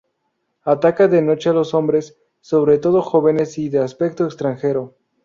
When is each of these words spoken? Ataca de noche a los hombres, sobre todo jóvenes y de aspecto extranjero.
Ataca 0.63 1.07
de 1.07 1.21
noche 1.21 1.49
a 1.49 1.53
los 1.53 1.75
hombres, 1.75 2.17
sobre 2.39 2.79
todo 2.79 3.03
jóvenes 3.03 3.59
y 3.59 3.69
de 3.69 3.77
aspecto 3.83 4.25
extranjero. 4.25 4.95